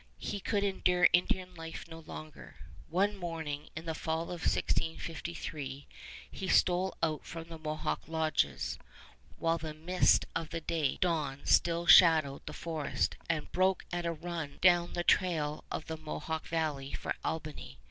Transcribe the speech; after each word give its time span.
He 0.17 0.39
could 0.39 0.63
endure 0.63 1.07
Indian 1.13 1.53
life 1.53 1.85
no 1.87 1.99
longer. 1.99 2.55
One 2.89 3.15
morning, 3.15 3.69
in 3.75 3.85
the 3.85 3.93
fall 3.93 4.23
of 4.23 4.41
1653, 4.47 5.87
he 6.31 6.47
stole 6.47 6.97
out 7.03 7.23
from 7.23 7.49
the 7.49 7.59
Mohawk 7.59 8.07
lodges, 8.07 8.79
while 9.37 9.59
the 9.59 9.75
mist 9.75 10.25
of 10.35 10.49
day 10.65 10.97
dawn 11.01 11.41
still 11.45 11.85
shadowed 11.85 12.43
the 12.47 12.51
forest, 12.53 13.15
and 13.29 13.51
broke 13.51 13.85
at 13.93 14.07
a 14.07 14.11
run 14.11 14.57
down 14.59 14.93
the 14.93 15.03
trail 15.03 15.63
of 15.69 15.85
the 15.85 15.97
Mohawk 15.97 16.47
valley 16.47 16.93
for 16.93 17.13
Albany. 17.23 17.77